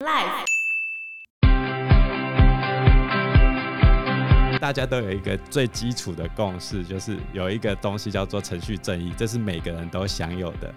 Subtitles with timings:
[0.00, 0.44] Life，
[4.60, 10.72] 大家都有一个最基础的共识，就是有一个东西叫做程序正义，这是每个人都享有的。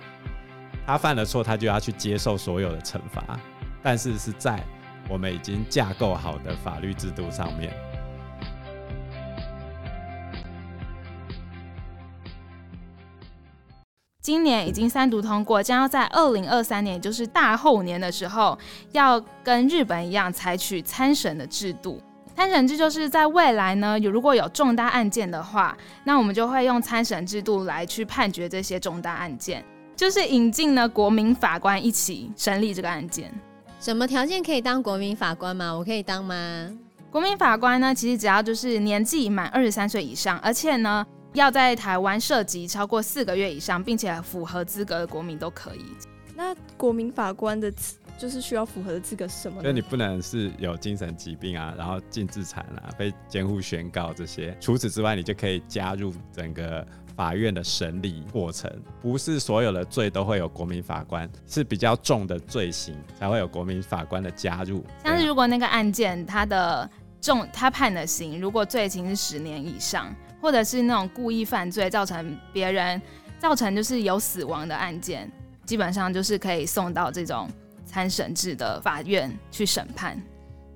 [0.88, 3.40] 他犯了错，他就要去接受所有的惩罚，
[3.84, 4.60] 但是是在
[5.08, 7.72] 我们已经架构好的法律制度上面。
[14.22, 18.56] 今年已经三读通过，将要在二零二三年，也就是大后年的时候，
[18.92, 22.00] 要跟日本一样采取参审的制度。
[22.36, 33.34] 参审制就是在未来呢，有如果有重大案件的话，那我们就会用参审制度来去判决这些重大案件，就是引进呢国民法官一起审理这个案件。
[33.80, 35.74] 什么条件可以当国民法官吗？
[35.74, 36.72] 我可以当吗？
[37.10, 41.04] 国民法官呢，其实只要就是年纪满二十三岁以上，而且呢。
[41.34, 45.86] 要在台湾涉及超过四个月以上，并且符合资格的国民都可以。
[46.36, 47.72] 那国民法官的
[48.18, 49.64] 就是需要符合的资格是什么呢？
[49.64, 54.56] 就你不能是有精神疾病啊，然后禁治产啊，被监护宣告这些。
[54.60, 58.72] 除此之外，你就可以加入整个法院的审理过程。
[59.02, 64.84] 不是所有的罪都会有国民法官，是比较重的罪行才会有国民法官的加入。
[65.04, 66.90] 像是如果那个案件他的
[67.22, 70.14] 重，他判的刑，如果罪情是十年以上。
[70.42, 73.00] 或者是那种故意犯罪造成别人
[73.40, 75.32] 造成就是有死亡的案件，
[75.66, 77.48] 基本上就是可以送到这种
[77.86, 80.22] 参审制的法院去审判。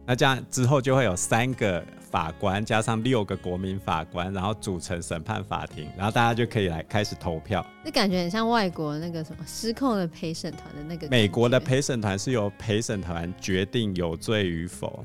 [0.06, 7.66] 那这样之后就会有三个法官加上六个国民法官，然后组成审判法庭，然后大家就可以来开始投票。
[7.84, 11.08] 这感觉很像外国那个什么失控的陪审团的那个。
[11.10, 15.04] 美国的陪审团是由陪审团决定有罪与否。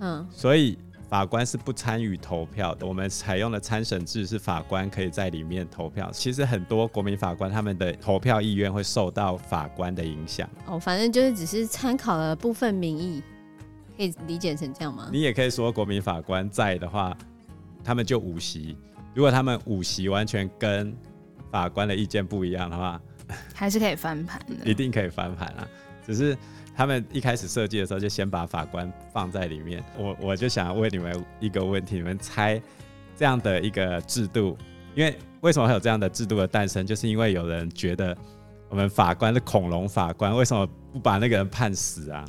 [0.00, 0.78] 嗯，所以。
[1.12, 2.86] 法官是不参与投票的。
[2.86, 6.10] 我们采用的参审制是法官可以在里面投票。
[6.10, 10.48] 其实很多国民法官他们的投票意愿会受到法官的影响。
[10.64, 13.22] 哦，反正就是只是参考了部分民意，
[13.94, 15.10] 可以理解成这样吗？
[15.12, 17.14] 你也可以说国民法官在的话，
[17.84, 18.74] 他们就五席。
[19.12, 20.96] 如果他们五席完全跟
[21.50, 22.98] 法官的意见不一样的话，
[23.52, 24.54] 还是可以翻盘的。
[24.64, 25.68] 一定可以翻盘啊，
[26.06, 26.34] 只是。
[26.74, 29.84] 他们一开始设计的时候，就先把法官放在里面。
[29.98, 32.60] 我我就想问你们一个问题：你们猜
[33.16, 34.56] 这样的一个制度，
[34.94, 36.86] 因为为什么会有这样的制度的诞生？
[36.86, 38.16] 就是因为有人觉得
[38.68, 42.24] 我们法官是恐龙法官，为什么不把那个人判死啊？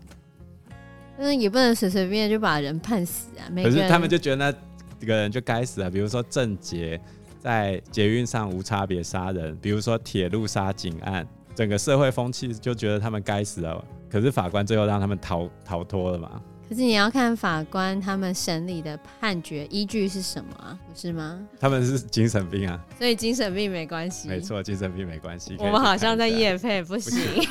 [1.17, 3.47] 但是也不能随随便便就把人判死啊。
[3.55, 4.57] 可是他们就觉得那
[4.99, 5.89] 这个人就该死啊。
[5.89, 6.99] 比如说郑杰
[7.39, 11.25] 在捷运上无差别杀人，比如说铁路杀警案，
[11.55, 13.81] 整个社会风气就觉得他们该死啊。
[14.13, 16.39] 可是法官最后让他们逃逃脱了嘛？
[16.69, 20.79] 可是你要看法官他们审理的判决依据是什么啊？
[20.87, 21.39] 不是吗？
[21.59, 24.29] 他们是精神病啊，所以精神病没关系。
[24.29, 25.55] 没错，精神病没关系。
[25.57, 27.19] 我们好像在夜配，不行。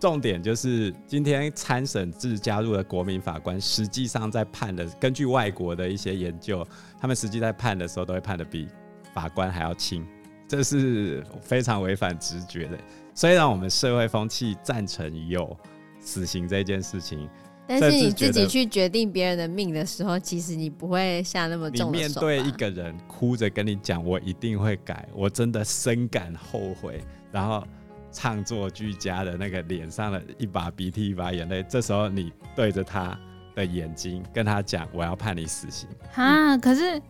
[0.00, 6.66] 重点就是今天参审制加入了国民法官，实际上在判的，根据外国的一些研究，
[7.00, 8.66] 他们实际在判的时候都会判的比
[9.14, 10.04] 法官还要轻，
[10.48, 12.76] 这是非常违反直觉的。
[13.14, 15.56] 虽然我们社会风气赞成有
[16.00, 17.28] 死刑这件事情，
[17.66, 22.04] 但是你自己去决定别人的命的时候，其实你不会下那么重的手。
[22.04, 27.64] 你面对一个人哭着跟你讲：“我一定会改，我真的深感后悔。”然后
[28.10, 33.16] 唱作俱佳的那个脸上的一把鼻涕一把眼泪，这时候你对着他
[33.54, 37.00] 的眼睛跟他讲：“我要判你死刑。”啊，可是。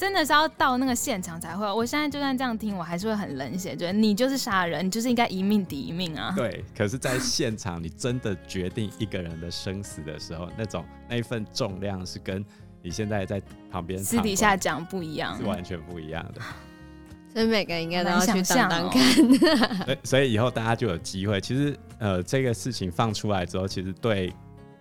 [0.00, 1.70] 真的是要到那个现场才会。
[1.70, 6.32] 我现在就算这样听，我还是会很冷血，觉得你就是杀人，你就是应该一命抵一命啊。
[6.34, 12.42] 对，可是，在现场你真的决定一个人的生死的时候，那种那一份重量是跟
[12.80, 16.40] 你现在在旁边私底下讲不一样，是完全不一样的。
[17.30, 19.02] 所以每个人应该都要去当当看。
[19.02, 21.38] 所以，所以以后大家就有机会。
[21.42, 24.32] 其实，呃，这个事情放出来之后，其实对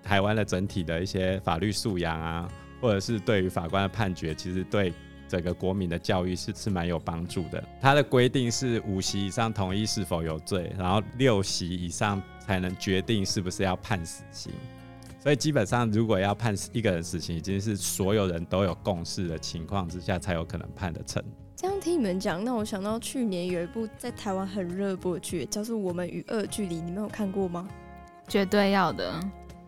[0.01, 2.47] 台湾的整体的一些法律素养啊，
[2.79, 4.93] 或者是对于法官的判决，其实对。
[5.29, 7.63] 整个国民的教育是是蛮有帮助的。
[7.79, 14.51] 它的规定是五席以上同意是否有罪，然后六席以上才能决定是不是要判死刑。
[15.21, 21.23] 所以基本上，如果要判一个人死刑，已经是所有人都有共识的情况之下，才有可能判得成。
[21.57, 27.67] 这样听你们讲，那我想到去年有一部在台湾很热播的剧，叫做《我们与恶距离》，你们有看过吗？
[28.29, 29.13] 绝对要的，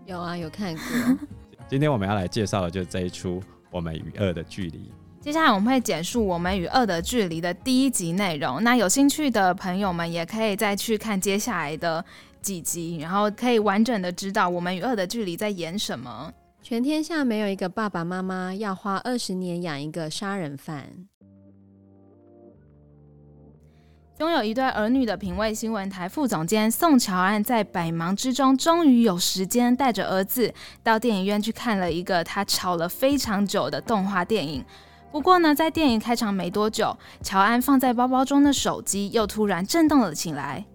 [0.06, 0.84] 有啊，有看过。
[1.68, 4.78] 今天我们要来介绍的就是这一出《我们与恶的距离》。
[5.22, 8.64] 接下来我们会简述我们与恶的距离的第一集内容。
[8.64, 12.04] 那有兴趣的朋友们也可以再去看接下来的
[12.42, 16.34] 几集，然后可以完整的知道我们与恶的距离在演什么。
[16.64, 20.88] 全天下没有一个爸爸妈妈要花二十年养一个杀人犯。
[24.18, 30.52] 拥有一对儿女的品味新闻台副总监宋乔安，在百忙之中终于有时间带着儿子
[30.82, 34.66] 到电影院去看了一个他吵了非常久的动画电影。
[35.12, 40.66] 不过呢，在电影开场没多久，乔安放在包包中的手机又突然震动了起来。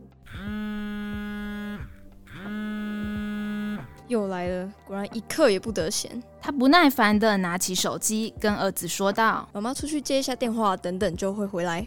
[4.08, 6.22] 又来了，果然一刻也不得闲。
[6.40, 11.84] 他不耐烦地拿起手机，跟儿子说道：“妈妈出去接一下电话，等等就会回来。”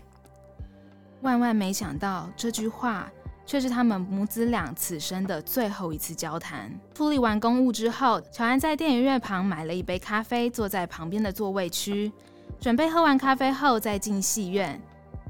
[1.22, 3.10] 万万没想到，这句话
[3.46, 6.70] 却是他们母子俩此生的最后一次交谈。
[6.94, 12.12] 处理完公务之后，乔安在电影院旁买了一杯咖啡，坐在旁边的座位区，
[12.60, 14.82] 准备喝完咖啡后再进戏院。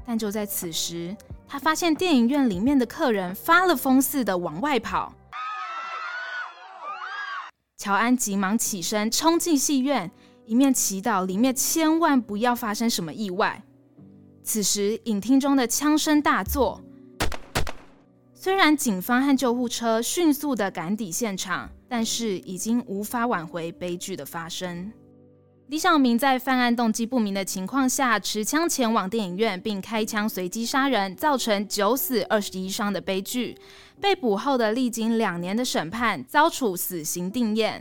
[0.04, 1.16] 但就在此时，
[1.46, 5.14] 他发现电影院里面的客人发了疯似的往外跑。
[7.76, 10.10] 乔安急忙起身冲进戏院，
[10.44, 13.62] 一面祈祷里面千万不要发生什么意外。
[14.42, 16.82] 此时，影厅中的枪声大作。
[18.34, 24.92] 虽然警方和救护车迅速地赶抵现场，但是已经无法挽回悲剧的发生。
[25.70, 33.56] 李晓明在犯案动机不明的情况下持枪前往电影院，并开枪随机杀人，造成九死二十一伤的悲剧。
[34.00, 37.80] 被捕后的历经两年的审判，遭处死刑定谳。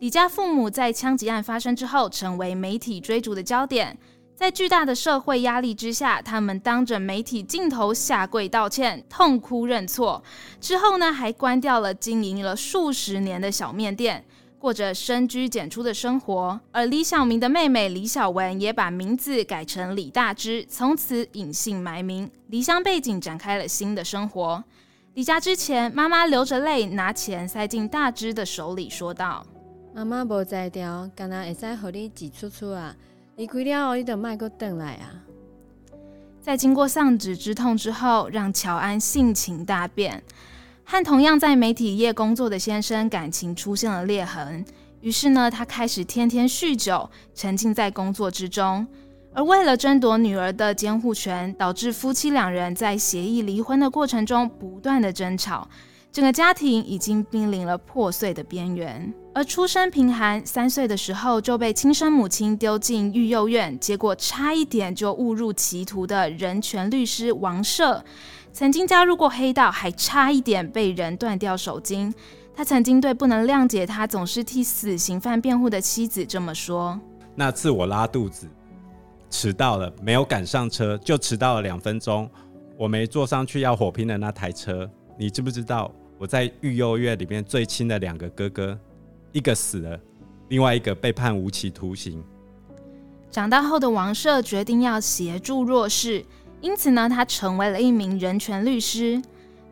[0.00, 3.96] 李家父母在枪击案发生之后，成为媒体追逐的焦点。
[4.36, 10.22] 在巨大的社会压力之下，他们当着媒体镜头下跪道歉，痛哭认错。
[10.60, 14.26] 之后呢，还关掉了经营了数十年的小面店，
[14.60, 16.60] 过着深居简出的生活。
[16.70, 24.62] 而李小明的妹妹李小文也把名字改成李大芝，从此隐姓埋名，离乡背井，展开了新的生活。
[25.14, 29.44] 离家之前，妈妈流着泪拿钱塞进大芝的手里，说道
[29.92, 32.94] ：“妈妈不在调，干那会使和你挤出出啊。”
[33.36, 35.24] 离开了后，你就迈过等来啊！
[36.42, 40.22] 在经过丧子之痛之后，让乔安性情大变，
[40.90, 44.64] 和同样在媒体业工作的先生感情出现了裂痕。
[45.02, 48.84] 于是呢，他开始天天酗酒，沉浸在工作之中。
[49.32, 55.68] 而为了争夺女儿的监护权，导致夫妻两人在协议离婚的过程中不断的争吵。
[56.10, 68.02] 整个家庭已经濒临了破碎的边缘，而出身贫寒，三岁的时候就被亲生母亲丢进育幼院，结果差一点就误入歧途的人权律师王赦，
[68.52, 72.12] 曾经加入过黑道，还差一点被人断掉手筋。
[72.54, 77.00] 他曾经对不能谅解他总是替死刑犯辩护的妻子这么说
[77.34, 78.46] ：“那次我拉肚子，
[79.30, 82.28] 迟到了，没有赶上车，就迟到了两分钟。
[82.76, 88.78] 我没坐上去要火拼的那台车，你知不知道？”我在育幼院里面最亲的两个哥哥，
[89.32, 89.98] 一个死了，
[90.48, 92.22] 另外一个被判无期徒刑。
[93.30, 96.22] 长大后的王社决定要协助弱势，
[96.60, 99.20] 因此呢，他成为了一名人权律师。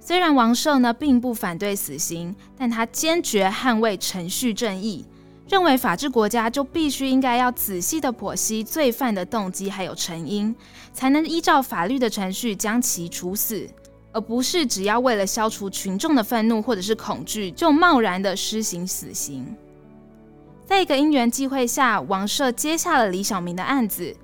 [0.01, 5.05] 虽然王赦呢并不反对死刑，但他坚决捍卫程序正义，
[5.49, 10.55] 认为法治国家就必须应该要仔细的剖析罪犯的动机还有成因，
[10.93, 13.69] 才能依照法律的程序将其处死。
[14.11, 19.55] 而不是只要为了消除群众的愤怒或者是恐惧，就贸然的施行死刑。
[20.65, 24.17] 在一个因缘际会下，王赦接下了李小明的案子。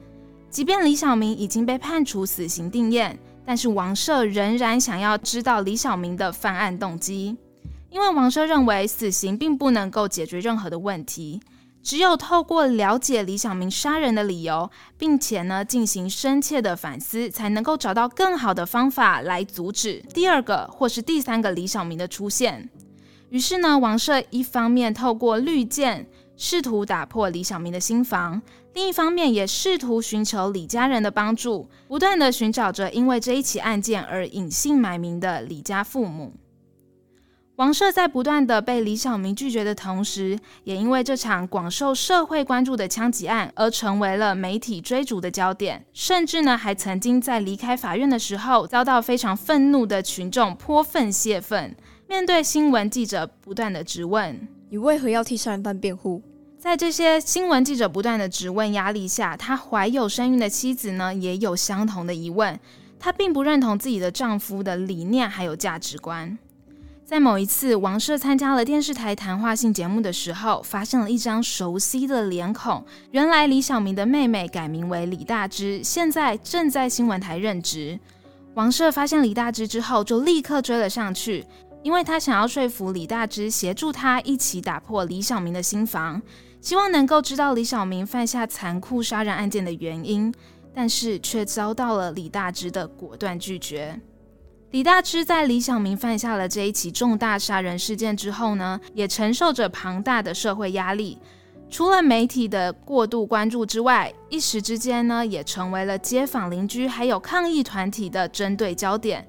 [0.55, 7.37] 即便李小明已经被判处死刑定谳，但是王赦仍然想要知道李小明的犯案动机，
[7.91, 11.41] 因为王赦认为死刑并不能够解决任何的问题。
[11.83, 22.71] 只有透过了解李小明杀人的理由，并且呢进行深切的反思，才能够找到更好的方法来阻止第二个或是第三个李小明的出现。
[23.31, 28.41] 于是呢，王赦一方面透过绿箭试图打破李小明的心防，
[28.73, 36.33] 另一方面也试图寻求李家人的帮助，不断地寻找着因为这一起案件而隐姓埋名的李家父母。
[37.57, 51.77] 王赦在不断的被李小明拒绝的同时，也因为这场广受社会关注的枪击案而成为了媒体追逐的焦点，甚至呢，还曾经在离开法院的时候遭到非常愤怒的群众泼粪泄愤。
[52.09, 56.21] 面对新闻记者不断的质问：“你为何要替杀人犯辩护？”
[56.59, 62.59] 在这些新闻记者不断的质问压力下，她怀有身孕的妻子呢，也有相同的疑问。
[62.99, 66.37] 她并不认同自己的丈夫的理念还有价值观。
[67.05, 72.85] 在某一次，王赦参加了电视台谈话性节目的时候，发现了一张熟悉的脸孔。
[73.13, 78.01] 原来李小明的妹妹改名为李大芝，现在正在新闻台任职。
[78.55, 81.45] 王赦发现李大芝之后，就立刻追了上去，
[81.85, 86.21] 因为他想要说服李大芝协助他一起打破李小明的心房，
[86.61, 90.35] 希望能够知道李小明犯下残酷杀人案件的原因。
[90.77, 94.01] 但是却遭到了李大芝的果断拒绝。
[94.73, 101.17] 李大芝在李小明犯下了这一起重大杀人事件之后呢，也承受着庞大的社会压力。
[101.71, 109.25] 除了媒体的过度关注之外，一时之间呢，也成为了街坊邻居还有抗议团体的针对焦点。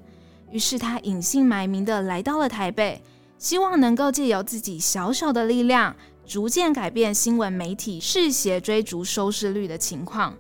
[0.52, 3.02] 于是他隐姓埋名的来到了台北，
[3.38, 10.36] 希望能够借由自己小小的力量，逐渐改变新闻媒体嗜血追逐收视率的情况。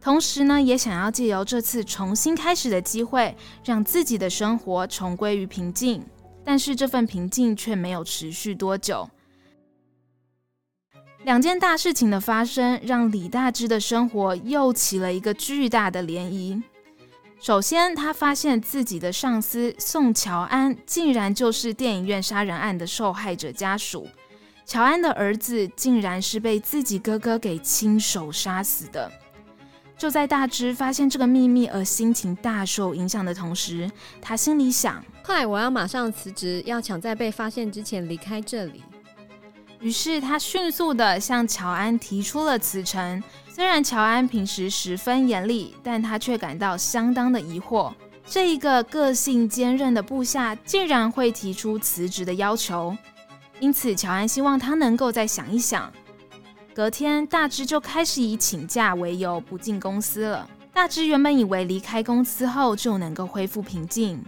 [0.00, 6.02] 同时呢，也想要借由这次重新开始的机会，让自己的生活重归于平静。
[6.44, 9.10] 但是这份平静却没有持续多久。
[11.24, 16.62] 两件大事情的发生，让李大芝的生活又起了一个巨大的涟漪。
[17.40, 24.08] 首先，他发现自己的上司宋乔安竟然就是电影院杀人案的受害者家属。
[24.66, 29.10] 乔安的儿子竟然是被自己哥哥给亲手杀死的。
[29.96, 33.90] 就在大芝发现这个秘密而心情大受影响的同时，
[34.20, 38.82] 他心里想：快，我要马上辞职，要抢在被发现之前离开这里。
[39.80, 43.22] 于是他迅速地向乔安提出了辞呈。
[43.48, 47.92] 虽然乔安平时十分严厉，但他却感到相当的疑惑：
[48.26, 52.96] 这一个个性坚韧的部下竟然会提出辞职的要求。
[53.60, 55.92] 因此，乔安希望他能够再想一想。
[56.74, 60.48] 隔天，大芝就开始以请假为由不进公司了。
[60.72, 64.24] 大芝原本以为离开公司后就能够恢复平静，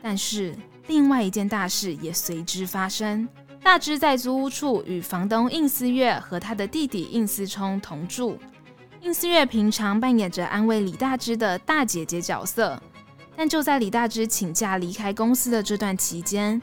[0.00, 0.54] 但是
[0.86, 3.28] 另外一件大事也随之发生。
[3.62, 8.38] 大芝在租屋处与房东应思月和他的弟弟应思聪同住。
[9.02, 12.80] 应思月平常扮演着安慰李大芝的大姐姐角色，
[13.36, 16.60] 但就在李大芝请假离开公司的这段期间，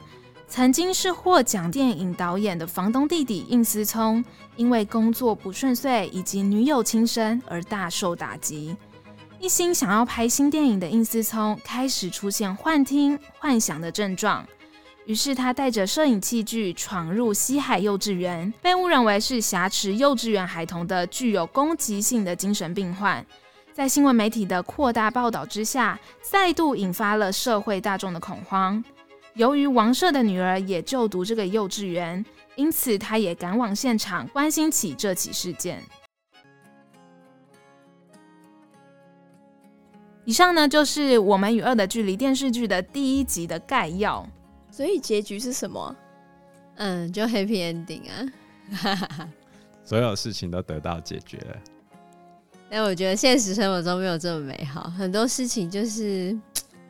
[0.48, 4.22] 曾经是获奖电影导演的房东弟弟应思聪，
[4.56, 8.76] 因为工作不顺遂以及女友轻生而大受打击。
[9.38, 14.46] 一心想要拍新电影的应思聪开始出现幻听、幻想的症状。
[15.06, 23.24] 于是他带着摄影器具闯入西海幼稚园，被误认为是挟持幼稚园孩童的具有攻击性的精神病患。
[23.72, 28.82] 在新闻媒体的扩大报道之下，再度引发了社会大众的恐慌。
[29.34, 32.24] 由于王社的女儿也就读这个幼稚园，
[32.56, 35.80] 因此他也赶往现场关心起这起事件。
[40.24, 44.28] 以上呢，就是我们与恶的距离电视剧的第一集的概要。
[44.76, 45.96] 所以结局是什么？
[46.74, 49.30] 嗯，就 happy ending 啊，
[49.82, 51.56] 所有事情都得到解决了。
[52.68, 56.38] 但我觉得现实生活中没有这么美好，很多事情就是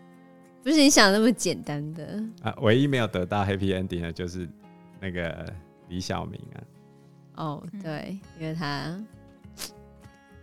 [0.65, 2.53] 不是你想那么简单的啊。
[2.63, 4.49] 唯一没有得到 happy ending 的，就是
[4.99, 5.49] 那个
[5.89, 6.59] 李小明啊。
[7.37, 9.01] 哦，对，因为他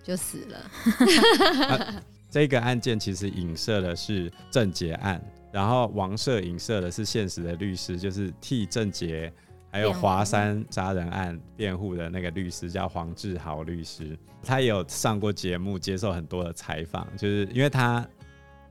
[0.02, 1.68] 就死了。
[1.68, 5.22] 啊，这个案件其实影射的是郑捷案。
[5.54, 9.32] 然后王社影射的是现实的律师，就是替郑捷
[9.72, 14.18] 还有华山杀人案辩护的那个律师，叫黄志豪律师。
[14.42, 17.08] 他也有上过节目，接受很多的采访。
[17.16, 18.04] 就是因为他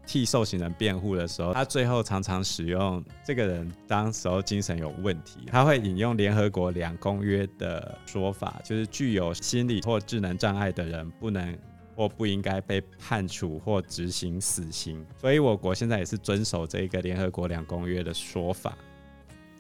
[0.05, 11.57] 替受刑人辩护的时候，他最后常常使用这个人当时候精神有问题，他会引用联合国两公约的说法，就是具有心理或智能障碍的人不能。
[11.95, 18.77] 或不应该被判处或执行死刑，所以我国现在也是遵守这个联合国两公约的说法。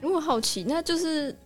[0.00, 1.36] 如果好奇，那就是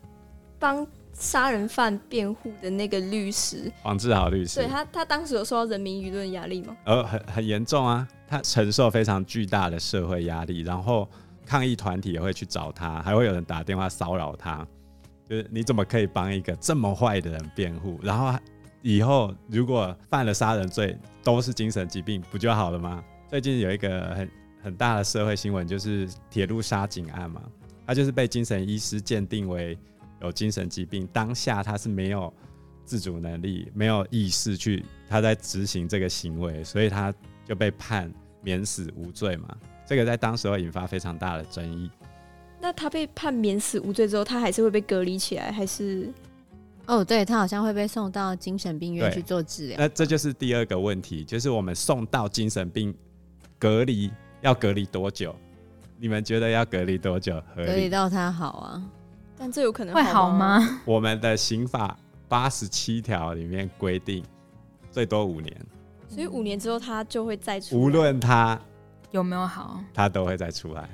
[0.58, 6.76] 帮杀人犯辩护的那个律师黄志豪律师，对他，他当时有受到人民舆论压力吗？
[6.84, 11.08] 呃，很很严重啊，他承受非常巨大的社会压力，然后
[11.44, 14.66] 抗议团体也会去找他，还会有人打电话骚扰他，
[15.28, 17.98] 就是你怎么可以帮一个这么坏的人辩护？
[18.02, 18.38] 然后。
[18.86, 23.02] 以后如果犯了杀人罪，都是精神疾病，不就好了吗？
[23.28, 24.30] 最近有一个很
[24.62, 27.42] 很大的社会新闻，就是铁路杀警案嘛。
[27.84, 29.76] 他就是被精神医师鉴定为
[30.22, 32.32] 有精神疾病，当下他是没有
[32.84, 37.12] 自主能力、没有意识去他在执行这个行为，所以他
[37.44, 38.08] 就被判
[38.40, 39.48] 免死无罪嘛。
[39.84, 41.90] 这个在当时会引发非常大的争议。
[42.60, 46.08] 那他被判免死无罪之后，他还是会被隔离起来，还是？
[46.86, 49.76] 哦，对，他好像会被送到精神病院去做治疗。
[49.78, 52.94] 那这就是第二个问题，就是我们送到精神病
[53.58, 55.34] 隔离要隔离多久？
[55.98, 57.42] 你们觉得要隔离多久？
[57.56, 58.82] 隔离到他好啊？
[59.36, 60.80] 但这有可能会好吗？
[60.86, 61.96] 我们的刑法
[62.28, 64.24] 八十七条里面规定
[64.90, 65.66] 最多五年，
[66.08, 67.80] 所以五年之后他就会再出来。
[67.80, 68.58] 无论他
[69.10, 70.88] 有没有好，他都会再出来。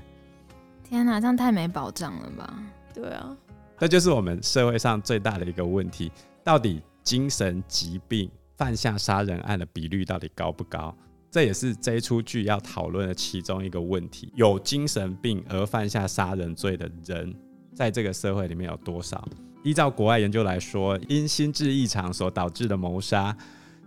[0.83, 2.63] 天哪，这样太没保障了吧？
[2.95, 3.37] 对啊。
[3.83, 6.09] 这就是我们社会上最大的一个问题：
[6.45, 10.97] 到底精神疾病犯下杀人案的比率到底高不高？
[11.33, 14.33] 这也是这一出剧要讨论的其中一个问题。
[14.37, 17.35] 有精神病而犯下杀人罪的人，
[17.75, 19.29] 在这个社会里面有多少？
[19.65, 23.37] 依照国外研究来说，因心智异常所导致的谋杀，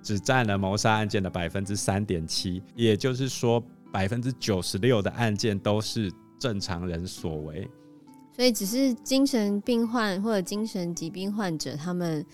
[0.04, 2.62] 只占了谋杀案件的百分之三点七。
[2.76, 7.66] 也就是说，百分之九十六的案件都是正常人所为。
[8.36, 12.26] 所以，只是精神病患或者精神疾病患者，他们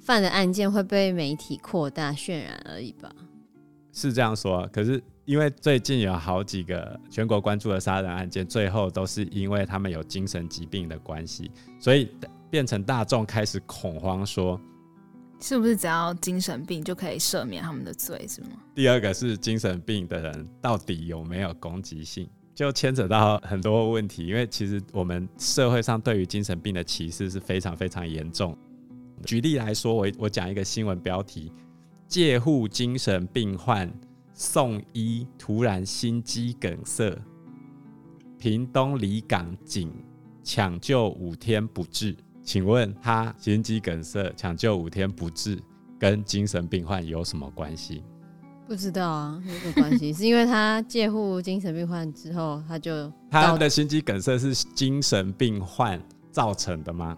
[0.00, 3.08] 犯的案件会被媒体扩大渲染而已吧？
[3.92, 11.48] 是这样说，可是因为最近有好几个全国关注的杀人案件，最后都是因为他们有精神疾病的关系，
[11.78, 12.10] 所以
[12.50, 14.60] 变成大众开始恐慌，说
[15.40, 18.48] 是不是只要精神病就可以赦免他们的罪，是吗？
[18.74, 24.26] 第二个是精神病的人到底有没有攻击性，就牵扯到很多问题。
[24.26, 28.56] 因为其实我们社会上对于精神病的歧视是非常非常严重。
[29.24, 31.52] 举例来说，我我讲一个新闻标题。
[32.08, 33.90] 介护精神病患
[34.34, 37.16] 送医，突然心肌梗塞。
[38.36, 39.90] 屏东离港警
[40.44, 45.58] 抢救五天不治，请问他心肌梗塞抢救五天不治，
[45.98, 48.02] 跟精神病患有什么关系？
[48.72, 50.10] 不知道啊，有什么关系？
[50.16, 57.14] 是因为他介护精神病患之后，他就他的心肌梗塞是精神病患造成的吗？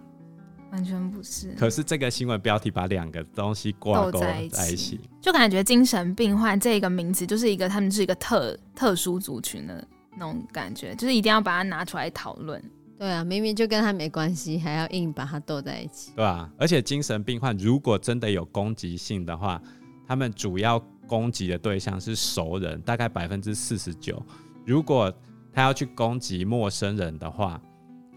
[0.73, 1.55] 完全不是。
[1.57, 9.87] 可是这个新闻标题把两个东西挂钩在一起，一起就感觉精神病患这个名词就是一个他们是一个特特殊族群的
[10.19, 12.61] 那种感觉，就是一定要把它拿出来讨论。
[12.99, 16.11] 对啊，明明就跟他没关系，还要硬把它斗在一起。
[16.17, 19.63] 对啊，而且精神病患如果真的有攻击性的话，
[20.05, 24.21] 他们主要攻击的对象是熟人，大概百分之四十九。
[24.67, 25.13] 如果
[25.53, 27.61] 他要去攻击陌生人的话，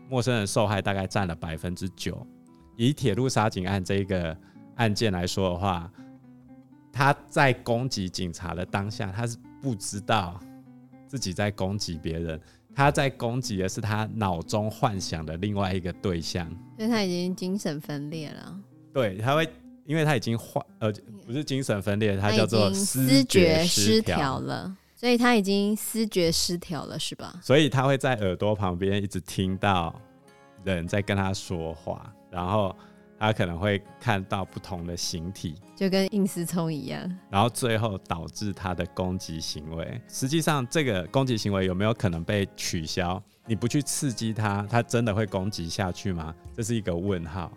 [0.09, 2.25] 陌生人受害大概占了百分之九。
[2.75, 4.35] 以铁路杀警案这一个
[4.75, 5.91] 案件来说的话，
[6.91, 10.39] 他在攻击警察的当下，他是不知道
[11.07, 12.39] 自己在攻击别人，
[12.73, 18.59] 他在攻击的是他脑中幻想的另外一个对象，所以他已经精神分裂了。
[18.93, 19.47] 对，他会，
[19.87, 20.93] 因为他已经患呃
[21.25, 27.39] 不是精神分裂，他叫做思觉失调了，所以他已经思觉失调了，是吧？
[27.41, 29.99] 所以他会在耳朵旁边一直听到
[30.65, 32.13] 人在跟他说话。
[32.29, 32.75] 然后
[33.17, 37.17] 他可能会看到不同的形体，就跟应思聪一样。
[37.31, 40.01] 然后最后导致他的攻击行为。
[40.09, 43.23] 实际上，这个攻击行为有没有可能被取消？
[43.45, 46.35] 你不去刺激他，他真的会攻击下去吗？
[46.53, 47.49] 这是一个问号。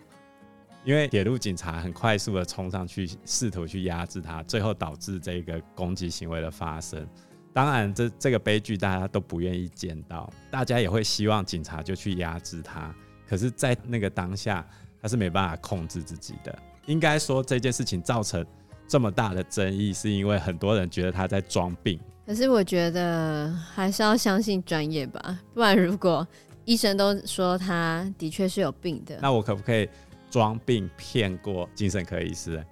[0.83, 7.07] 因为铁路警察很快速的冲上去，试图去压制他，最后导致这个攻击行为的发生。
[7.53, 12.93] 当然，这这个悲剧大家都不愿意见到，大家也会希望警察就去压制他。
[13.27, 14.65] 可是，在那个当下，
[15.01, 16.57] 他是没办法控制自己的。
[16.87, 18.43] 应该说，这件事情造成
[18.87, 21.99] 这么大的争议，是因为很多人觉得他在装病。
[22.25, 26.27] 可是，我觉得还是要相信专业吧，不然如果
[26.63, 29.89] 医生都说他的确是有病的，那我可不可以
[30.31, 32.65] 装病骗过精神科医师？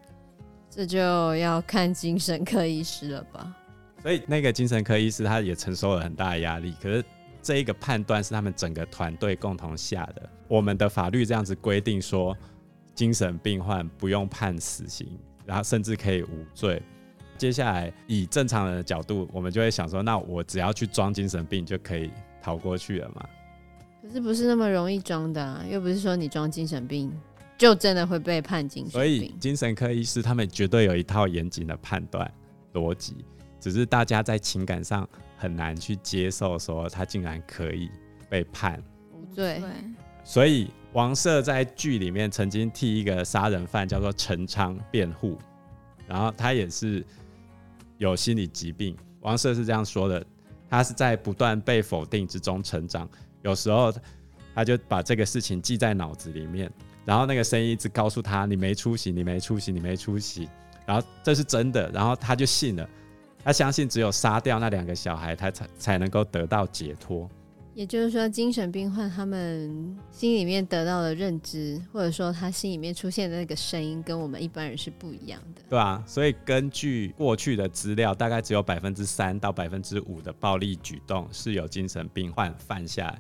[0.68, 0.98] 这就
[1.36, 3.56] 要看精神科医师了吧。
[4.02, 6.74] 所以，那个精神科医师他也承受了很大的压力。
[6.82, 7.06] 可是。
[7.42, 10.30] 这一个判断是他们整个团队共同下的。
[10.50, 12.36] 我们的法律这样子规定说，
[12.94, 16.84] 精神病患不用判死刑，然后甚至可以无罪。
[17.38, 23.26] 接下来以正常人的角度，我们就会想说，那我只要去装精神病就可以逃过去了嘛？
[24.02, 27.10] 可是不是那么容易装的啊，又不是说你装精神病
[27.60, 28.92] 就真的会被判精神病。
[28.92, 32.34] 所以精神科医师他们绝对有一套严谨的判断
[32.74, 33.24] 逻辑，
[33.60, 35.08] 只是大家在情感上。
[35.42, 37.90] 很难去接受，说他竟然可以
[38.30, 38.78] 被判
[39.14, 39.62] 无罪。
[40.22, 45.38] 所以王赦在剧里面曾经替一个杀人犯叫做陈昌辩护，
[46.06, 47.02] 然后他也是
[48.00, 48.98] 有心理疾病。
[49.22, 50.22] 王赦是这样说的：
[50.70, 53.10] 他是在不断被否定之中成长，
[53.42, 53.90] 有时候
[54.54, 56.70] 他就把这个事情记在脑子里面，
[57.10, 60.48] 然后那个声音一直告诉他：“你没出息，你没出息，你没出息。”
[60.86, 62.88] 然后这是真的，然后他就信了。
[63.44, 67.28] 他相信只有杀掉那两个小孩，他才才能够得到解脱。
[67.74, 75.64] 也就是说，精神病患他们心里面得到的认知，或者说他心里面出现的那个声音，跟我们一般人是不一样的。
[75.68, 83.20] 对啊，所以根据过去的资料，大概只有百分之三到百分之五的暴力举动是由精神病患犯下来。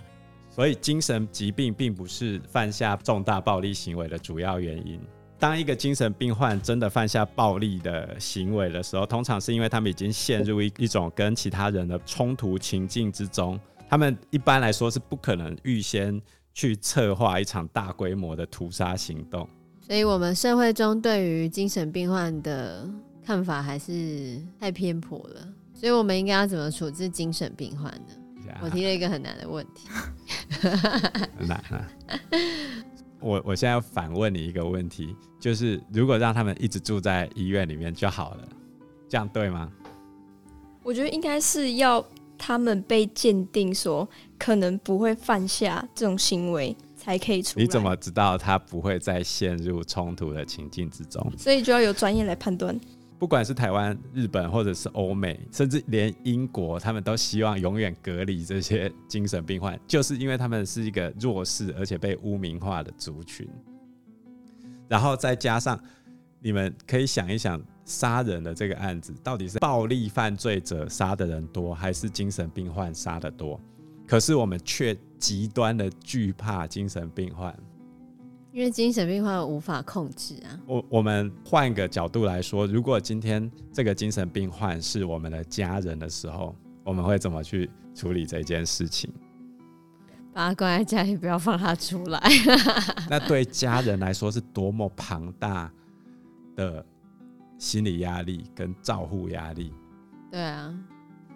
[0.60, 5.00] 所以精神疾病并不是犯下重大暴力行为的主要原因。
[5.40, 13.58] 当一个精神病患真的犯下暴力的行为的时候，通常是因为他们已经陷入一一种跟其他人的冲突情境之中。
[13.90, 16.22] 他们一般来说是不可能预先
[16.54, 19.48] 去策划一场大规模的屠杀行动。
[19.80, 22.86] 所以我们社会中对于精神病患的
[23.24, 25.48] 看法还是太偏颇了。
[25.74, 28.14] 所以我们应该要怎么处置精神病患呢？
[28.62, 29.88] 我提了一个很难的问题，
[31.38, 31.90] 很难啊！
[33.20, 38.48] 我我现在要反问你一个问题，就是如果让他们一直住在医院里面就好了，
[39.08, 39.70] 这样对吗？
[40.84, 42.04] 我觉得应该是要
[42.38, 44.08] 他们被鉴定说
[44.38, 47.64] 可能不会犯下这种行为才可以出来。
[47.64, 51.32] 你怎么知道他不会再陷入冲突的情境之中？
[51.38, 52.80] 所以就要有专业来判断。
[53.20, 63.46] 不管是台湾、日本，或者是欧美，甚至连英国，他们都希望永远隔离这些精神病患，就是因为他们是一个弱势而且被污名化的族群。
[64.88, 65.78] 然后再加上，
[66.40, 73.60] 你们可以想一想，杀人的这个案子，到底是暴力犯罪者杀的人多，还是精神病患杀的多？
[74.08, 77.54] 可是我们却极端的惧怕精神病患。
[78.52, 80.60] 因为精神病患无法控制啊。
[80.66, 89.12] 我我们换个角度来说，如果今天这个精神病患是我们的家人的时候，我们会怎么去处理这件事情？
[90.34, 92.22] 把他关在家里，不要放他出来。
[93.10, 95.72] 那对家人来说是多么庞大
[96.56, 96.84] 的
[97.58, 99.74] 心理压力跟照护压力。
[100.32, 100.74] 对啊，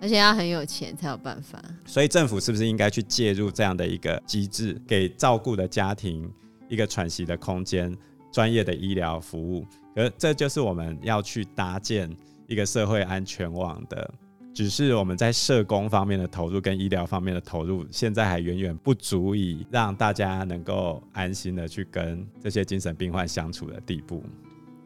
[0.01, 1.61] 而且要很有钱才有办法。
[1.85, 6.31] 所以政府是不是应该去介入这样的一个机制，给照顾的家庭？
[6.67, 7.95] 一个喘息的空间，
[8.31, 12.09] 专业的医疗服务，而这就是我们要去搭建
[12.47, 14.13] 一个社会安全网的。
[14.55, 24.23] 只是我们在社工方面的投入跟医疗方面的投入，现在还远远不足以让大家能够安心的去跟这些精神病患相处的地步。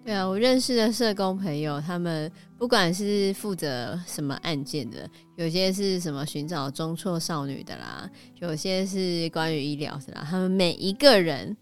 [0.06, 8.10] 对啊，我认识的社工朋友，他们不管是负责什么案件的，有些是什么寻找中辍少女的啦，
[8.40, 11.56] 有些是关于医疗的啦，他们每一个人。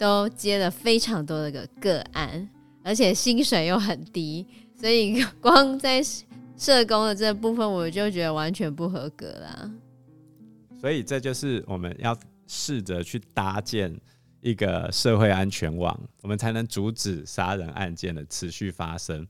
[0.00, 2.48] 都接了非常多的个个案，
[2.82, 6.02] 而且薪水又很低，所以光在
[6.56, 9.70] 社工的这部分，我就觉得完全不合格啦。
[10.80, 13.94] 所以这就是我们要试着去搭建
[14.40, 19.26] 一个社会安全网，我们才能阻止杀人案件的持续发生。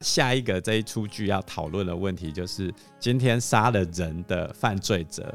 [0.00, 5.32] 下一个这一出剧要讨论的问题就是，今天杀了人的犯罪者。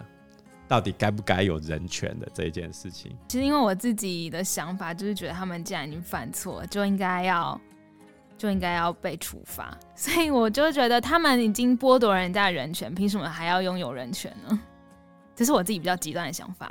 [0.67, 3.15] 到底该不该有人权的这一件事情？
[3.27, 7.60] 其实，因为我自己的想法就是觉得他们既然已经犯错，就应该要
[8.38, 9.77] 就应该要被处罚。
[9.95, 14.60] 所以我就觉得他们已经剥夺人家的人权，凭什么还要拥有人权呢？
[15.36, 16.69] 这是我自己比较极端的想法。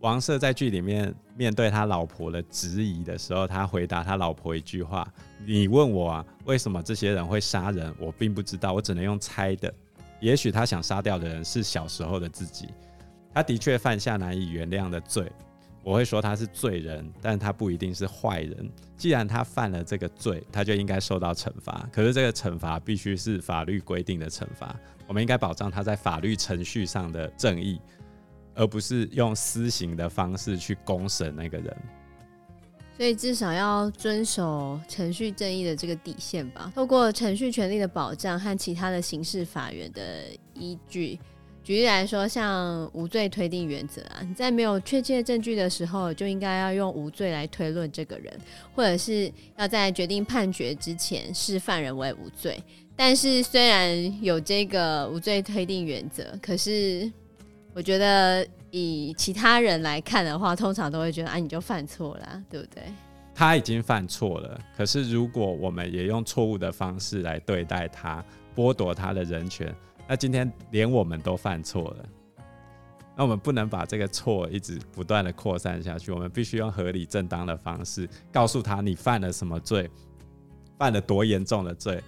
[0.00, 5.08] 王赦在剧里面面对他老婆的质疑的时候，他回答他老婆一句话
[5.46, 7.92] ：“你问我啊，为什么这些人会杀人？
[7.98, 9.72] 我并不知道，我只能用猜的。”
[10.20, 12.68] 也许他想杀掉的人是小时候的自己，
[13.34, 15.30] 他的确犯下难以原谅的罪。
[15.82, 18.68] 我会说他是罪人，但他不一定是坏人。
[18.96, 21.88] 既然他犯了这个罪，他就应该受到惩罚。
[21.92, 24.74] 可是这个惩罚必须是法律规定的惩罚。
[25.06, 27.80] 我们应该保障他在法律程序上的正义，
[28.56, 31.76] 而不是用私刑的方式去公审那个人。
[32.96, 36.72] 所以至少要遵守程序正义的这个底线吧。
[36.74, 41.18] 透过程序权利的保障和其他的刑事法源的依据，
[41.62, 48.32] 举例来说，像无罪推定原则啊，你在没有确切证据的时候，就应该要用无罪来推论这个人，
[48.74, 52.58] 或者是要在决定判决之前视犯人为无罪。
[52.96, 57.12] 但是虽然有这个无罪推定原则，可是
[57.74, 58.46] 我觉得。
[58.70, 62.82] 以其他人来看的话，通常都会觉得啊，你就犯错了，对不对？
[63.34, 68.24] 他已经犯错了，可是如果我们也用错误的方式来对待他，
[68.54, 69.74] 剥夺他的人权，
[70.08, 72.06] 那今天连我们都犯错了，
[73.14, 79.90] 那我们不能把这个错一直不断的扩散下去，我们必须用合理正当的方式告诉他，你犯了什么罪，
[80.78, 82.02] 犯了多严重的罪，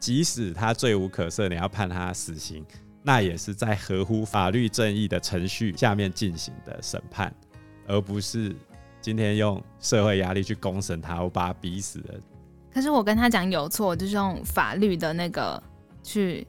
[0.00, 2.66] 即使他罪无可赦，你要判他死刑。
[3.02, 7.34] 那也是在合乎法律正义的程序下面进行的审判，
[7.86, 8.54] 而不是
[9.00, 12.14] 今天用社会压力去公审他，我把他逼死了。
[12.72, 15.60] 可是我跟他讲有错，就是用法律的那个
[16.02, 16.46] 去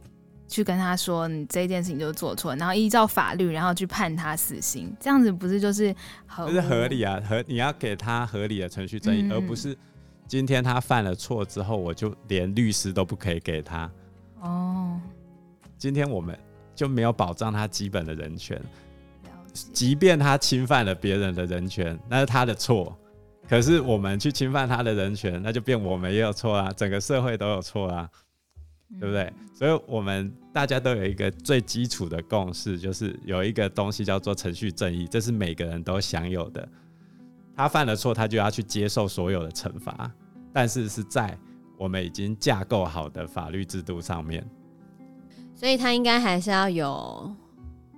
[0.47, 5.95] 去跟他说，你这件事情就做错，然后依照法律，然后去判他死刑，这样子不是就是
[6.27, 7.19] 合不是合理啊？
[7.27, 9.75] 合你要给他合理的程序正义，嗯、而不是
[10.27, 13.89] 今天他犯了错之后，我就连律师都不可以给他。
[14.41, 14.99] 哦。
[15.81, 16.37] 今天我们
[16.75, 18.61] 就没有保障他基本的人权，
[19.73, 22.95] 即便他侵犯了别人的人权，那是他的错。
[23.49, 28.07] 可是我们去侵犯他的人权，那就变我们也有错啊，整个社会都有错啊，
[28.99, 29.33] 对不对？
[29.55, 36.69] 所以，我们大家都有一个最基础的共识，就是有一个东西叫做程序正义，这是每个人都享有的。
[37.55, 40.11] 他犯了错，他就要去接受所有的惩罚，
[40.53, 41.35] 但是是在
[41.75, 44.47] 我们已经架构好的法律制度上面，
[45.61, 47.31] 所以他应该还是要有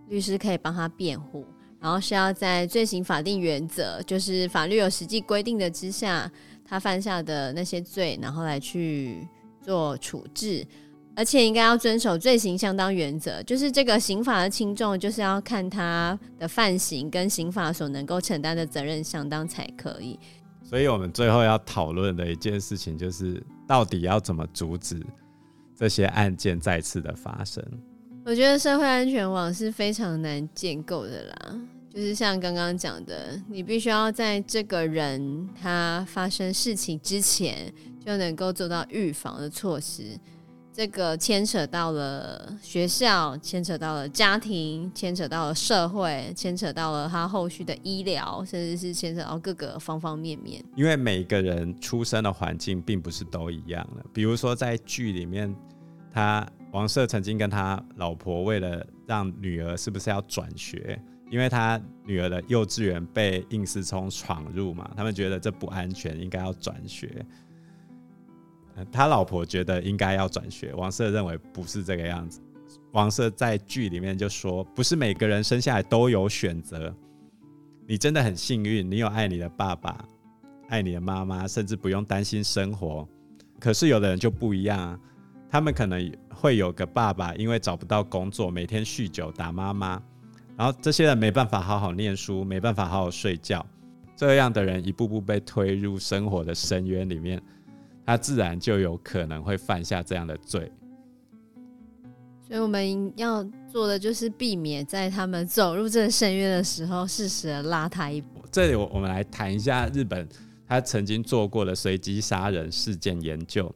[0.09, 1.45] 律师可以帮他辩护，
[1.79, 6.29] 然后是要在罪行法定原则，就是法律有实际规定的之下，
[6.65, 9.25] 他犯下的那些罪，然后来去
[9.61, 10.67] 做处置。
[11.15, 20.19] 而且应该要遵守罪行相当原则，就是这个刑法的轻重，就是要看他的犯行跟刑法所能够承担的责任相当才可以。
[20.61, 25.01] 所以我们最后要讨论的一件事情，就是到底要怎么阻止
[25.75, 27.63] 这些案件再次的发生。
[28.25, 31.59] 我觉得社会安全网是非常难建构的啦，
[31.93, 37.71] 就是像刚刚讲的，你必须要在这个人他发生事情之前，
[38.05, 40.17] 就能够做到预防的措施。
[40.75, 50.65] 这个牵扯到了学校，牵扯到了家庭，牵扯到了社会，牵扯到了他后续的医疗，甚至是牵扯到各个方方面面。
[50.75, 54.03] 因为每个人出生的环境并不是都一样的。
[54.11, 55.55] 比如说在剧里面，
[56.11, 67.23] 他王赦曾经跟他老婆为了让女儿是不是要转学，因为他女儿的幼稚园被应思聪闯入嘛，他们觉得这不安全，应该要转学。
[68.91, 72.41] 他老婆觉得应该要转学，王赦认为不是这个样子。
[72.91, 76.93] 王赦在剧里面就说：“不是每个人生下来都有选择，
[77.87, 80.03] 你真的很幸运，你有爱你的爸爸，
[80.69, 83.07] 爱你的妈妈，甚至不用担心生活。
[83.59, 84.99] 可是有的人就不一样，
[85.49, 90.01] 他们可能会有个爸爸，因为找不到工作，每天酗酒打妈妈，
[90.55, 93.65] 然后这些人没办法好好念书，没办法好好睡觉，
[94.15, 97.41] 这样的人一步步被推入生活的深渊里面。”
[98.05, 100.69] 他自然就有可能会犯下这样的罪，
[102.45, 108.41] 所以我们要做的就是避免在他们走入这个深渊的时候，适时的拉他一把。
[108.51, 110.27] 这里我我们来谈一下日本
[110.67, 113.73] 他曾经做过的随机杀人事件研究。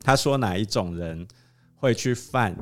[0.00, 1.26] 他说哪一种人
[1.74, 2.54] 会去犯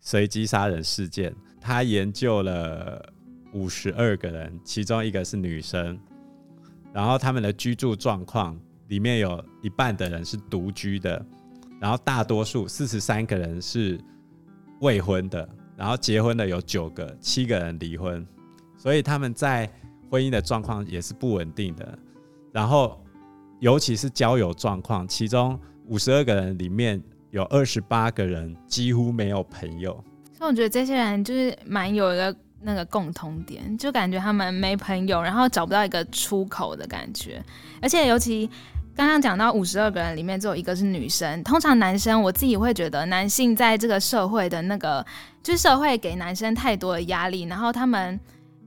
[0.00, 1.34] 随机杀人事件？
[1.60, 3.12] 他研究了
[3.52, 5.98] 五十二个人，其中一个是女生，
[6.94, 8.58] 然后他们的居住状况。
[8.88, 11.24] 里面有一半的人是独居的，
[11.80, 14.00] 然后大多数四十三个人是
[14.80, 18.26] 未婚的，然后结婚的有九个，七个人离婚，
[18.76, 19.70] 所以他们在
[20.10, 21.98] 婚姻的状况也是不稳定的。
[22.52, 23.02] 然后
[23.60, 29.92] 尤其是交友状况，其中五十二个人里面有二十八个人几乎没有朋友。
[30.32, 37.42] 所以我觉得这些人就是蛮有一个那个共同点，就感觉他们没朋友，然后找不到一个出口的感觉，
[37.80, 38.48] 而且尤其。
[38.96, 45.04] 刚刚讲到五十二个人里面只有一个是女生，通常男生我自己会觉得男性在这个社会的那个，
[45.42, 48.18] 就是社会给男生太多的压力，然后他们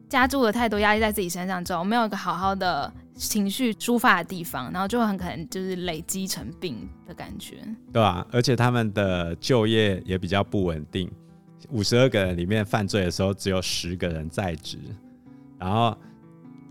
[0.07, 7.57] 加注了太多压力在自己身上之后，没有一个好好的情绪抒发的地方，然后就很可能就是累积成病的感觉。
[7.91, 11.09] 对啊，而且他们的就业也比较不稳定，
[11.71, 14.77] 五十二个人里面犯罪的时候只有十个人在职，
[15.57, 15.95] 然后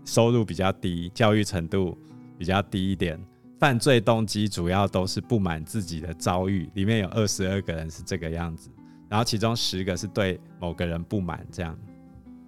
[0.05, 1.97] 收入比较低，教育程度
[2.37, 3.19] 比较低一点。
[3.57, 8.69] 犯罪动机主要都是不满自己的遭遇，里面有二十二个人是这个样子，
[9.09, 11.45] 然后其中十个是对某个人不满。
[11.51, 11.77] 这样，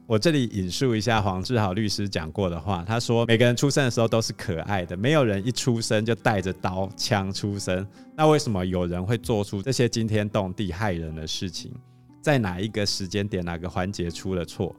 [0.07, 7.85] 我这里引述一下黄志豪律师讲过的话，他说：“每个人出生的时候都是可爱的，没有人一出生就带着刀枪出生。
[8.15, 11.73] 那为什么有人会做出这些惊天动地骇人的事情？
[12.21, 14.75] 在哪一个时间点、哪个环节出了错？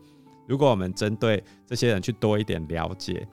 [0.47, 3.27] 如果我们针对这些人去多一点了解。”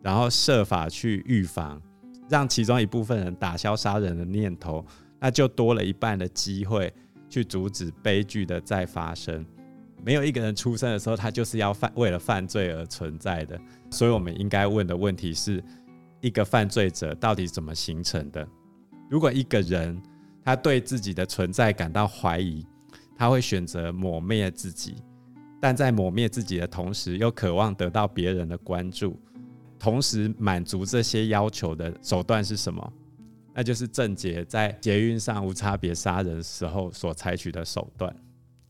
[0.00, 1.82] 然后设法去预防，
[2.28, 4.84] 让其中一部分人打消杀人的念头，
[5.18, 6.92] 那就多了一半的机会
[7.28, 9.44] 去阻止悲剧的再发生。
[10.04, 13.60] 没有一个人出生的时候，他就是要犯为了犯罪而存在的。
[13.90, 15.62] 所以，我们应该问的问题是：
[16.20, 18.46] 一个犯罪者到底怎么形成的？
[19.10, 20.00] 如果一个人
[20.44, 22.64] 他对自己的存在感到怀疑，
[23.18, 24.94] 他会选择抹灭自己，
[25.60, 29.20] 但在抹灭自己的同时，又渴望得到别人的关注。
[29.78, 32.92] 同时满足这些要求的手段是什么？
[33.54, 38.14] 那就是郑捷在捷运上无差别杀人时候所采取的手段。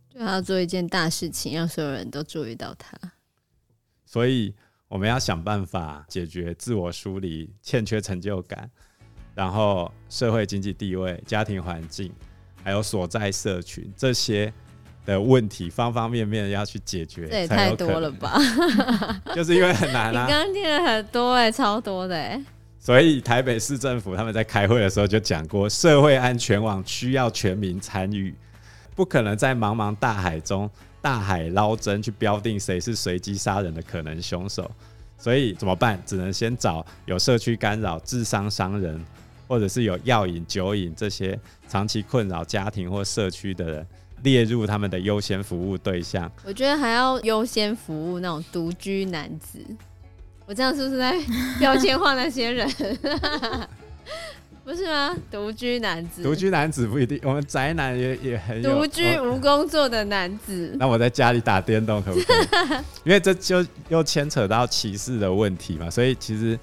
[0.08, 2.98] 就要做一件大事情，让所有人都注意到他。
[4.06, 4.54] 所以
[4.88, 8.70] 我们要想办法解决自我疏离、欠缺成就感，
[9.34, 12.11] 然后社会经济地位、家庭环境，
[12.68, 14.52] 还有所在社群这些。
[15.07, 18.38] 的问题方方面面要去解决，这也太多了吧？
[19.35, 20.26] 就是因为很难啊。
[20.26, 22.44] 你刚刚听了很多哎、欸，超多的哎、欸。
[22.78, 28.35] 所以台北市政府他们在开会的时候就讲过，社会安全网需要全民参与，
[28.94, 30.68] 不可能在茫茫大海中
[31.00, 34.70] 大海捞针去标定谁是随机杀人的可能凶手。
[35.16, 35.98] 所以怎么办？
[36.04, 39.02] 只能先找有社区干扰、智商商人，
[39.48, 43.87] 或者是有药瘾、酒瘾这些长期困扰家庭或社区的人，
[44.22, 46.30] 列入他们的优先服务对象。
[46.44, 49.58] 我觉得还要优先服务那种独居男子。
[50.46, 51.14] 我这样是不是在
[51.58, 52.68] 标签化那些人？
[54.64, 55.16] 不是吗？
[55.30, 58.78] 独居男子，独居男子不一定，我们宅男也也很有。
[58.80, 62.84] 独居无工作的男子，那我在家里打电动可不可以？
[63.04, 66.58] 因为这就又牵扯到歧视的问题嘛，所以其实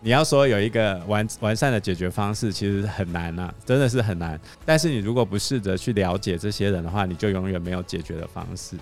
[0.00, 4.38] 你要说有一个完完善的解决方式，其实很难啊，真的是很难。
[4.64, 8.76] 但是你如果不试着去了解这些人的话，你就永远没有解决的方式。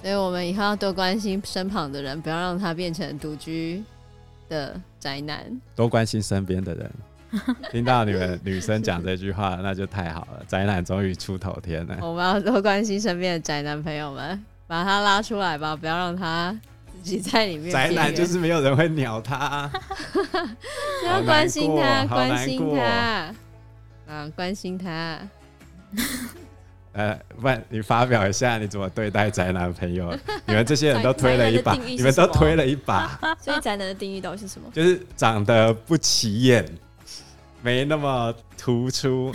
[0.00, 3.82] 所以我们以后要多关心身旁的人，不要让他变成独居
[4.48, 5.60] 的宅男。
[5.76, 6.90] 多关心身边的人。
[7.70, 11.96] 听到你们女生讲这句话，那就太好了，宅男终于出头天了。
[12.02, 16.71] 我们要多关心身边的宅男朋友们，把他拉出来吧，不要让他自
[17.02, 17.70] 己在里面。
[17.70, 19.72] 宅男就是没有人会鸟他，啊，
[21.04, 23.34] 要关心他，关心他，
[24.06, 25.18] 啊，关心他。
[26.94, 30.14] 呃，不然你发表一下你怎么对待宅男朋友？
[30.46, 33.18] 你们这些人都推了一把，你们都推了一把。
[33.40, 34.68] 所以宅男的定义到底是什么？
[34.72, 36.64] 就是长得不起眼。
[37.64, 39.32] 没那么突出，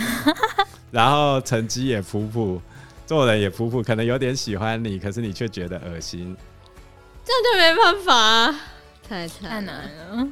[0.91, 2.62] 然后成绩也普普，
[3.06, 6.36] 做人也普普，可能有点喜欢你，可是你却觉得恶心，
[7.27, 8.59] 这样就没办法啊，
[9.07, 10.27] 太太难了，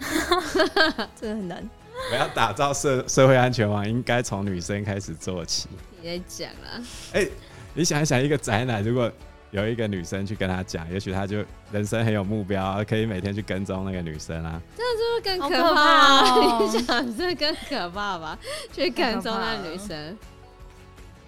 [1.14, 1.70] 真的很难。
[2.10, 5.68] 我要打造社社会安全网，应该从女生开始做起。
[6.00, 6.82] 你在讲啊？
[7.12, 7.30] 哎、欸，
[7.74, 9.10] 你想一想，一个宅男如果。
[9.52, 14.58] 有一个女生去跟他讲，也许他就人生很有目标，可以每天去跟踪那个女生啊。
[14.74, 16.22] 这样是不是更可怕？
[16.22, 18.38] 可怕哦、你想这更可怕吧？
[18.72, 20.16] 去跟踪那女生，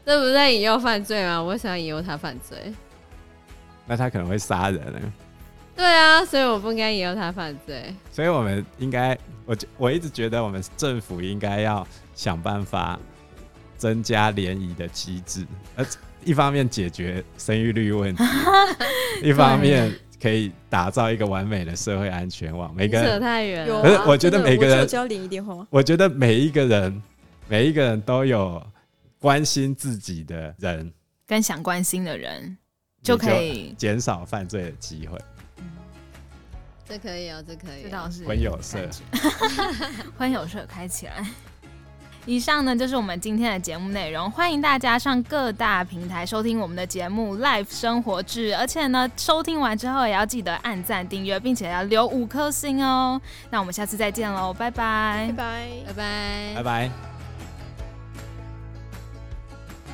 [0.07, 1.43] 这不是在引诱犯罪吗？
[1.43, 2.73] 我想引诱他犯罪，
[3.87, 5.01] 那他可能会杀人呢。
[5.77, 7.95] 对啊，所以我不应该引诱他犯罪。
[8.13, 12.99] 所以我们应该，我我一直觉得我们政府应该要想办法
[13.77, 15.85] 增加联谊的机制，而。
[16.27, 18.25] 一方面解决生育率问题，
[19.23, 22.75] 一方面可以打造一个完美的社会安全网。
[22.75, 24.89] 每个人扯太远了，可是我觉得每个人，
[25.69, 27.03] 我觉得每一个人，
[27.47, 28.67] 每一个人都有
[29.19, 30.91] 关心自己的人，
[31.27, 32.57] 跟想关心的人，
[33.05, 35.17] 就可以减少犯罪的机会。
[36.87, 38.79] 这可以哦，这可以，这倒是婚友社，
[40.19, 41.25] 婚友社开起来。
[42.27, 53.21] 以上呢就是我们今天的节目内容，欢迎大家上各大平台收听我们的节目《Life 生活志》，而且呢，收听完之后也要记得按赞、订阅，并且要留五颗星哦。
[53.51, 57.14] 那我们下次再见喽，拜拜，拜拜，拜拜，拜拜。